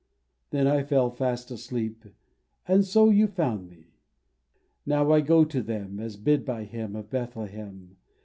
[0.49, 2.05] "Then I fell fast asleep,
[2.67, 3.91] and so You found me.
[4.83, 7.97] Now I go to them, As bid by Him of Bethlehem.